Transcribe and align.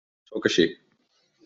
Sóc 0.31 0.47
així. 0.51 0.65